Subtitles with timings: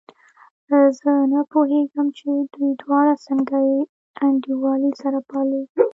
[0.99, 3.55] زه نه پوهېږم چې دوی دواړه څنګه
[4.25, 5.63] انډيوالي سره پالي.